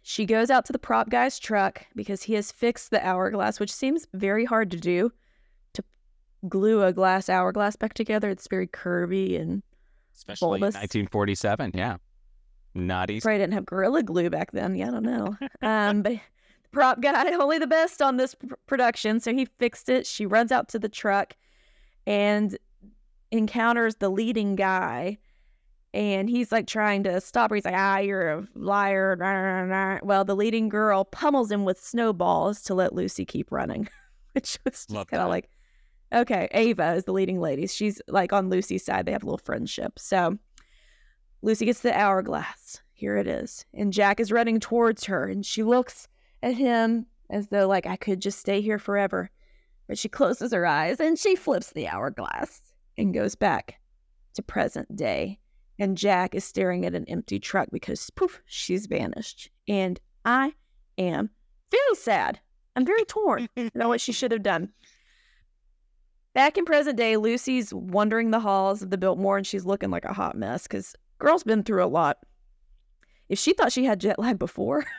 [0.03, 3.72] She goes out to the prop guy's truck because he has fixed the hourglass, which
[3.72, 5.12] seems very hard to do
[5.72, 5.85] to
[6.46, 8.29] glue a glass hourglass back together.
[8.29, 9.62] It's very curvy and
[10.18, 10.74] Especially Bulbous.
[10.74, 11.72] 1947.
[11.74, 11.96] Yeah.
[12.74, 13.20] Not easy.
[13.20, 14.74] Probably didn't have Gorilla Glue back then.
[14.74, 15.37] Yeah, I don't know.
[15.62, 16.14] Um, but
[16.72, 19.20] prop guy, only the best on this pr- production.
[19.20, 20.07] So he fixed it.
[20.07, 21.35] She runs out to the truck
[22.07, 22.57] and
[23.31, 25.18] encounters the leading guy.
[25.94, 27.57] And he's like trying to stop her.
[27.57, 29.16] He's like, ah, you're a liar.
[29.18, 29.98] Nah, nah, nah.
[30.02, 33.88] Well, the leading girl pummels him with snowballs to let Lucy keep running,
[34.33, 35.48] which was kind of like,
[36.12, 37.66] okay, Ava is the leading lady.
[37.66, 39.07] She's like on Lucy's side.
[39.07, 39.99] They have a little friendship.
[39.99, 40.38] So
[41.42, 42.81] Lucy gets the hourglass.
[42.92, 43.64] Here it is.
[43.75, 46.09] And Jack is running towards her and she looks
[46.42, 49.31] at him as though like I could just stay here forever.
[49.87, 52.61] But she closes her eyes and she flips the hourglass
[52.99, 53.81] and goes back
[54.35, 55.38] to present day.
[55.79, 59.51] And Jack is staring at an empty truck because poof, she's vanished.
[59.68, 60.55] And I
[60.99, 61.31] am
[61.71, 62.40] very sad.
[62.75, 63.49] I'm very torn.
[63.75, 64.71] Know what she should have done.
[66.34, 70.04] Back in present day, Lucy's wandering the halls of the Biltmore and she's looking like
[70.04, 72.18] a hot mess because girl's been through a lot.
[73.28, 74.84] If she thought she had jet lag before,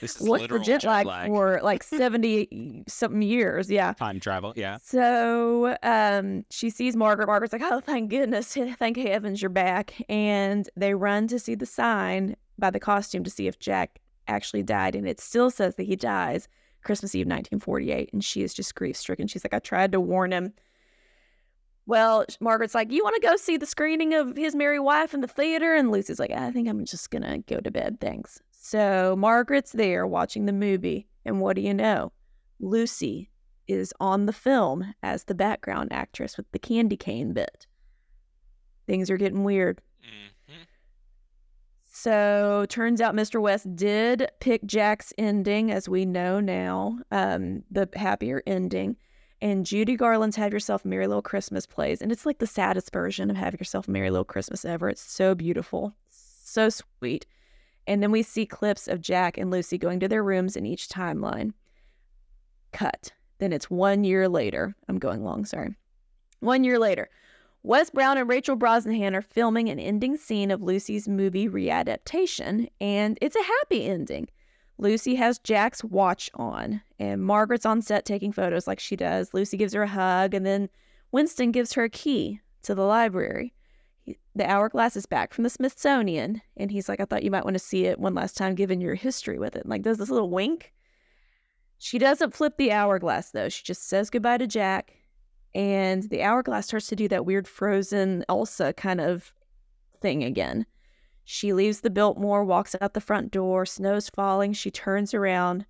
[0.00, 3.70] This is what's the literal jet, lag, for like 70 something years?
[3.70, 3.92] Yeah.
[3.94, 4.52] time travel.
[4.56, 4.78] Yeah.
[4.82, 7.26] So um, she sees Margaret.
[7.26, 8.56] Margaret's like, oh, thank goodness.
[8.78, 9.94] Thank heavens you're back.
[10.08, 14.62] And they run to see the sign by the costume to see if Jack actually
[14.62, 14.94] died.
[14.94, 16.48] And it still says that he dies
[16.84, 18.10] Christmas Eve, 1948.
[18.12, 19.26] And she is just grief stricken.
[19.26, 20.52] She's like, I tried to warn him.
[21.86, 25.20] Well, Margaret's like, You want to go see the screening of His Merry Wife in
[25.20, 25.74] the theater?
[25.74, 27.98] And Lucy's like, I think I'm just going to go to bed.
[28.00, 28.40] Thanks.
[28.52, 31.06] So Margaret's there watching the movie.
[31.24, 32.12] And what do you know?
[32.60, 33.30] Lucy
[33.66, 37.66] is on the film as the background actress with the candy cane bit.
[38.86, 39.80] Things are getting weird.
[40.02, 40.33] Mm-hmm.
[42.04, 43.40] So turns out Mr.
[43.40, 48.96] West did pick Jack's ending, as we know now, um, the happier ending.
[49.40, 52.02] And Judy Garland's Have Yourself Merry Little Christmas plays.
[52.02, 54.90] And it's like the saddest version of Have Yourself Merry Little Christmas ever.
[54.90, 57.24] It's so beautiful, so sweet.
[57.86, 60.90] And then we see clips of Jack and Lucy going to their rooms in each
[60.90, 61.54] timeline.
[62.74, 63.14] Cut.
[63.38, 64.76] Then it's one year later.
[64.90, 65.74] I'm going long, sorry.
[66.40, 67.08] One year later.
[67.66, 73.18] Wes Brown and Rachel Brosnahan are filming an ending scene of Lucy's movie readaptation, and
[73.22, 74.28] it's a happy ending.
[74.76, 79.32] Lucy has Jack's watch on, and Margaret's on set taking photos like she does.
[79.32, 80.68] Lucy gives her a hug, and then
[81.10, 83.54] Winston gives her a key to the library.
[84.02, 87.44] He, the hourglass is back from the Smithsonian, and he's like, I thought you might
[87.44, 89.64] want to see it one last time, given your history with it.
[89.64, 90.74] Like, does this little wink.
[91.78, 93.48] She doesn't flip the hourglass, though.
[93.48, 94.92] She just says goodbye to Jack,
[95.54, 99.32] and the hourglass starts to do that weird frozen Elsa kind of
[100.00, 100.66] thing again.
[101.24, 104.52] She leaves the Biltmore, walks out the front door, snow's falling.
[104.52, 105.64] She turns around.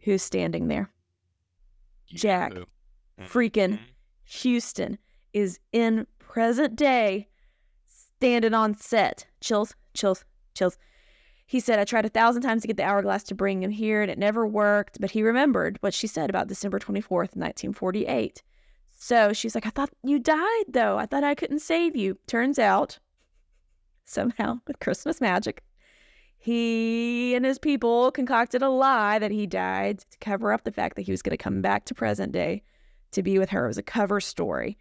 [0.00, 0.90] Who's standing there?
[2.06, 2.52] Jack.
[3.20, 3.80] Freaking Mhm.
[4.24, 4.98] Houston
[5.32, 7.28] is in present day
[7.86, 9.26] standing on set.
[9.40, 10.76] Chills, chills, chills.
[11.54, 14.02] He said, I tried a thousand times to get the hourglass to bring him here
[14.02, 18.42] and it never worked, but he remembered what she said about December 24th, 1948.
[18.90, 20.98] So she's like, I thought you died though.
[20.98, 22.18] I thought I couldn't save you.
[22.26, 22.98] Turns out,
[24.04, 25.62] somehow, with Christmas magic,
[26.38, 30.96] he and his people concocted a lie that he died to cover up the fact
[30.96, 32.64] that he was going to come back to present day
[33.12, 33.66] to be with her.
[33.66, 34.76] It was a cover story.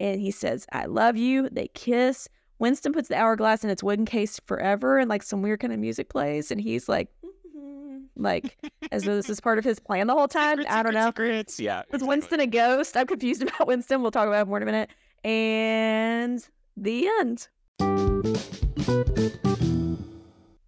[0.00, 1.48] And he says, I love you.
[1.50, 2.28] They kiss.
[2.60, 5.78] Winston puts the hourglass in its wooden case forever and like some weird kind of
[5.80, 6.50] music plays.
[6.50, 8.56] And he's like, "Mhm," like
[8.92, 10.58] as though this is part of his plan the whole time.
[10.58, 11.06] Secrets, I don't know.
[11.06, 11.60] secrets, secrets.
[11.60, 11.78] Yeah.
[11.78, 12.08] Was exactly.
[12.08, 12.96] Winston a ghost?
[12.96, 14.02] I'm confused about Winston.
[14.02, 14.90] We'll talk about it more in a minute.
[15.24, 16.46] And
[16.76, 17.48] the end.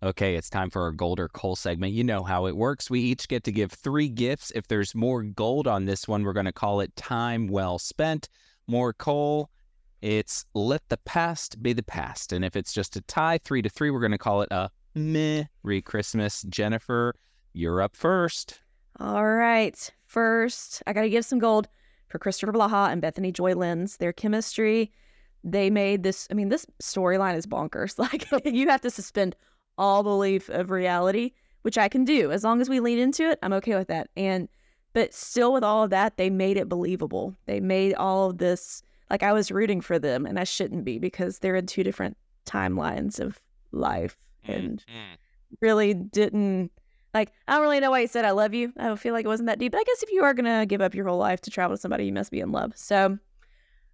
[0.04, 1.92] Okay, it's time for our gold or coal segment.
[1.92, 2.90] You know how it works.
[2.90, 4.50] We each get to give three gifts.
[4.54, 8.28] If there's more gold on this one, we're going to call it time well spent.
[8.66, 9.48] More coal,
[10.02, 12.32] It's let the past be the past.
[12.32, 14.68] And if it's just a tie, three to three, we're going to call it a
[14.94, 16.42] Merry Christmas.
[16.42, 17.14] Jennifer,
[17.52, 18.60] you're up first.
[19.00, 19.90] All right.
[20.06, 21.68] First, I got to give some gold
[22.08, 23.96] for Kristoffer Polaha and Bethany Joy Lenz.
[23.96, 24.92] Their chemistry,
[25.44, 26.28] they made this.
[26.30, 27.98] I mean, this storyline is bonkers.
[27.98, 29.36] Like, you have to suspend
[29.78, 32.30] all belief of reality, which I can do.
[32.30, 34.08] As long as we lean into it, I'm okay with that.
[34.16, 34.48] And,
[34.92, 37.34] but still, with all of that, they made it believable.
[37.46, 40.98] They made all of this, like, I was rooting for them, and I shouldn't be
[40.98, 45.16] because they're in two different timelines of life mm, and mm.
[45.60, 46.70] really didn't
[47.14, 48.72] like I don't really know why he said I love you.
[48.78, 49.72] I don't feel like it wasn't that deep.
[49.72, 51.80] But I guess if you are gonna give up your whole life to travel with
[51.80, 52.72] somebody, you must be in love.
[52.74, 53.18] So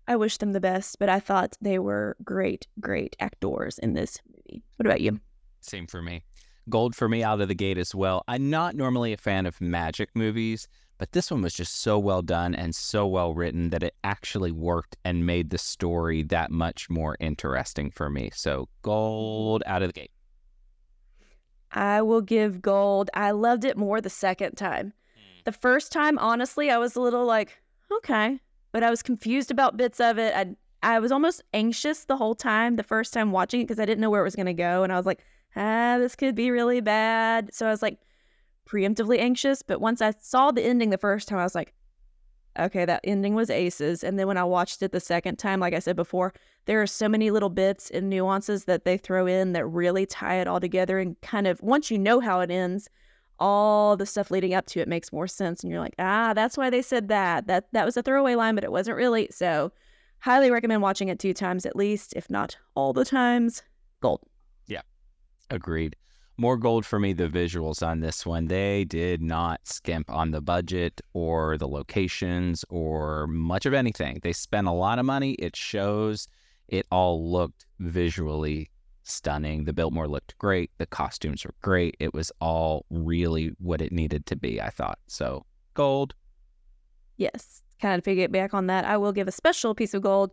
[0.06, 4.18] I wish them the best, but I thought they were great, great actors in this
[4.26, 4.62] movie.
[4.76, 5.20] What about you?
[5.60, 6.24] Same for me.
[6.70, 8.24] Gold for me out of the gate as well.
[8.28, 12.22] I'm not normally a fan of magic movies, but this one was just so well
[12.22, 16.90] done and so well written that it actually worked and made the story that much
[16.90, 18.30] more interesting for me.
[18.34, 20.10] So, gold out of the gate.
[21.72, 23.10] I will give gold.
[23.14, 24.92] I loved it more the second time.
[25.44, 27.58] The first time, honestly, I was a little like,
[27.92, 28.40] okay,
[28.72, 30.34] but I was confused about bits of it.
[30.34, 33.84] I I was almost anxious the whole time the first time watching it because I
[33.84, 35.24] didn't know where it was going to go, and I was like,
[35.56, 37.52] ah, this could be really bad.
[37.52, 37.98] So I was like
[38.68, 39.62] preemptively anxious.
[39.62, 41.72] But once I saw the ending the first time, I was like,
[42.58, 44.02] okay, that ending was aces.
[44.02, 46.32] And then when I watched it the second time, like I said before,
[46.66, 50.36] there are so many little bits and nuances that they throw in that really tie
[50.40, 52.88] it all together and kind of once you know how it ends,
[53.38, 56.56] all the stuff leading up to it makes more sense and you're like, "Ah, that's
[56.56, 57.46] why they said that.
[57.46, 59.70] That that was a throwaway line, but it wasn't really." So,
[60.18, 63.62] highly recommend watching it two times at least, if not all the times.
[64.00, 64.22] Gold.
[64.66, 64.82] Yeah.
[65.50, 65.94] Agreed.
[66.40, 68.46] More gold for me, the visuals on this one.
[68.46, 74.20] They did not skimp on the budget or the locations or much of anything.
[74.22, 75.32] They spent a lot of money.
[75.32, 76.28] It shows.
[76.68, 78.70] It all looked visually
[79.02, 79.64] stunning.
[79.64, 80.70] The Biltmore looked great.
[80.78, 81.96] The costumes were great.
[81.98, 84.98] It was all really what it needed to be, I thought.
[85.08, 86.14] So, gold.
[87.16, 87.62] Yes.
[87.80, 90.30] Kind of to get back on that, I will give a special piece of gold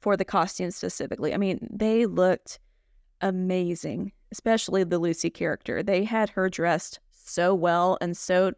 [0.00, 1.32] for the costumes specifically.
[1.32, 2.58] I mean, they looked
[3.20, 5.80] amazing, especially the Lucy character.
[5.80, 8.52] They had her dressed so well and so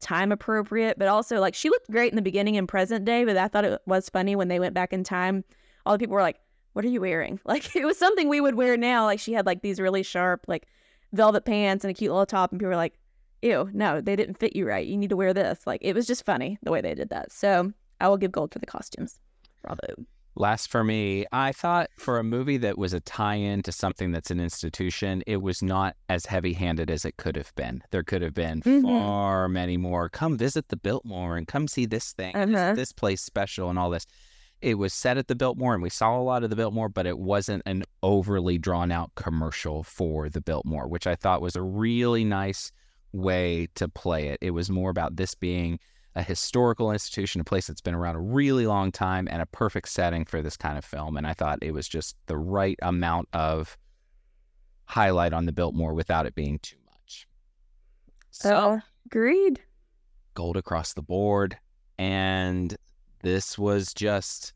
[0.00, 3.38] time appropriate, but also like she looked great in the beginning and present day, but
[3.38, 5.42] I thought it was funny when they went back in time.
[5.86, 6.40] All the people were like,
[6.74, 7.40] What are you wearing?
[7.46, 9.06] Like it was something we would wear now.
[9.06, 10.66] Like she had like these really sharp, like
[11.14, 12.98] velvet pants and a cute little top, and people were like,
[13.40, 14.86] Ew, no, they didn't fit you right.
[14.86, 15.66] You need to wear this.
[15.66, 17.32] Like it was just funny the way they did that.
[17.32, 19.18] So I will give gold for the costumes.
[19.62, 20.04] Bravo.
[20.36, 24.10] Last for me, I thought for a movie that was a tie in to something
[24.10, 27.82] that's an institution, it was not as heavy handed as it could have been.
[27.92, 28.82] There could have been Mhm.
[28.82, 30.08] far many more.
[30.08, 32.74] Come visit the Biltmore and come see this thing, this- Uh-huh.
[32.74, 34.06] this place special, and all this.
[34.60, 37.06] It was set at the Biltmore, and we saw a lot of the Biltmore, but
[37.06, 41.62] it wasn't an overly drawn out commercial for the Biltmore, which I thought was a
[41.62, 42.72] really nice
[43.12, 44.38] way to play it.
[44.40, 45.78] It was more about this being
[46.16, 49.88] a historical institution, a place that's been around a really long time, and a perfect
[49.88, 51.16] setting for this kind of film.
[51.16, 53.76] And I thought it was just the right amount of
[54.86, 57.26] highlight on the Biltmore without it being too much.
[58.30, 59.60] So, Oh, agreed.
[60.34, 61.56] gold across the board.
[61.98, 62.76] And
[63.22, 64.52] this was just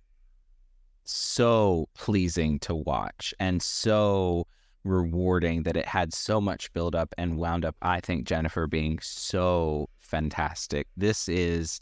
[1.05, 4.47] so pleasing to watch and so
[4.89, 8.99] rewarding that it had so much build up and wound up, I think, Jennifer being
[9.01, 10.87] so fantastic.
[10.97, 11.81] This is,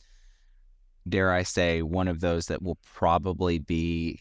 [1.08, 4.20] dare I say, one of those that will probably be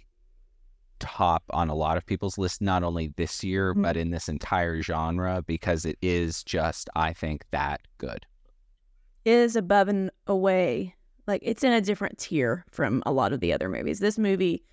[1.00, 3.82] top on a lot of people's list, not only this year, Mhm.
[3.82, 8.26] but in this entire genre, because it is just, I think, that good.
[9.26, 10.94] is above and away.
[11.26, 13.98] Like it's in a different tier from a lot of the other movies.
[14.00, 14.64] This movie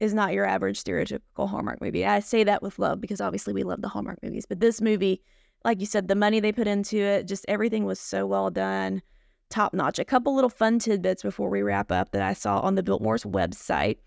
[0.00, 2.06] is not your average stereotypical Hallmark movie.
[2.06, 5.20] I say that with love because obviously we love the Hallmark movies, but this movie,
[5.64, 9.02] like you said, the money they put into it, just everything was so well done,
[9.50, 9.98] top notch.
[9.98, 13.24] A couple little fun tidbits before we wrap up that I saw on the Biltmore's
[13.24, 13.98] website.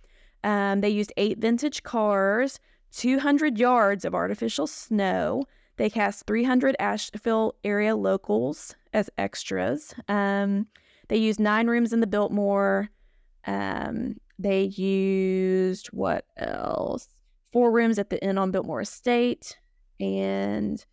[0.44, 2.60] Um, they used eight vintage cars,
[2.94, 5.44] 200 yards of artificial snow.
[5.78, 9.94] They cast 300 Asheville area locals as extras.
[10.08, 10.68] Um,
[11.08, 12.90] they used nine rooms in the Biltmore.
[13.46, 17.08] Um, they used what else?
[17.54, 19.58] Four rooms at the Inn on Biltmore Estate
[20.00, 20.84] and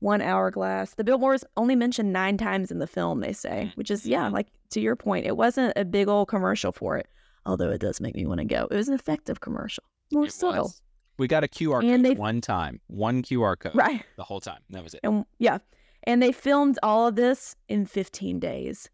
[0.00, 0.94] one hourglass.
[0.94, 4.10] The Biltmore's only mentioned nine times in the film, they say, mm, which is, mm,
[4.10, 4.32] yeah, mm.
[4.32, 7.08] like to your point, it wasn't a big old commercial for it,
[7.44, 8.68] although it does make me want to go.
[8.70, 10.80] It was an effective commercial, more was.
[11.18, 14.04] We got a QR And code they- one time, one QR code Right.
[14.16, 14.60] the whole time.
[14.70, 15.00] That was it.
[15.02, 15.58] And yeah.
[16.04, 18.88] And they filmed all of this in 15 days.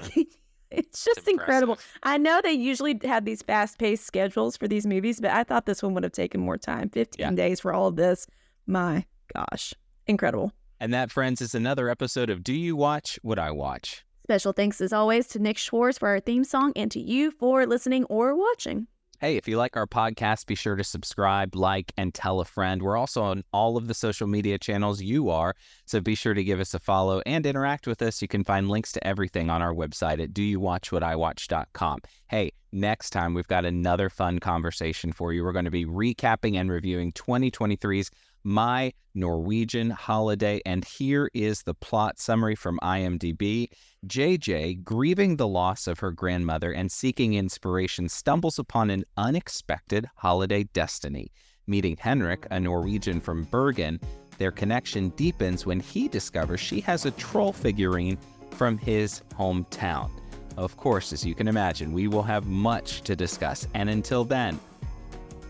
[0.74, 1.78] It's just incredible.
[2.02, 5.66] I know they usually have these fast paced schedules for these movies, but I thought
[5.66, 6.88] this one would have taken more time.
[6.90, 7.30] 15 Yeah.
[7.32, 8.26] days for all of this.
[8.66, 9.04] My
[9.34, 9.74] gosh.
[10.06, 10.52] Incredible.
[10.80, 14.04] And that, friends, is another episode of Do You Watch What I Watch?
[14.24, 17.66] Special thanks as always to Nick Schwartz for our theme song and to you for
[17.66, 18.86] listening or watching.
[19.22, 22.82] Hey, if you like our podcast, be sure to subscribe, like, and tell a friend.
[22.82, 25.54] We're also on all of the social media channels you are,
[25.84, 28.20] so be sure to give us a follow and interact with us.
[28.20, 32.00] You can find links to everything on our website at doyouwatchwhatiwatch.com.
[32.26, 35.44] Hey, next time we've got another fun conversation for you.
[35.44, 38.10] We're going to be recapping and reviewing 2023's
[38.44, 43.68] My Norwegian Holiday, and here is the plot summary from IMDb.
[44.06, 50.64] JJ, grieving the loss of her grandmother and seeking inspiration, stumbles upon an unexpected holiday
[50.72, 51.30] destiny.
[51.66, 54.00] Meeting Henrik, a Norwegian from Bergen,
[54.38, 58.18] their connection deepens when he discovers she has a troll figurine
[58.50, 60.10] from his hometown.
[60.56, 63.68] Of course, as you can imagine, we will have much to discuss.
[63.74, 64.58] And until then,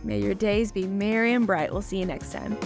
[0.05, 1.73] May your days be merry and bright.
[1.73, 2.59] We'll see you next time.